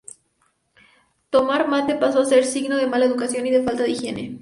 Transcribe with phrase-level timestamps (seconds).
[1.29, 4.39] Tomar mate pasó a ser signo de mala educación y de falta de higiene.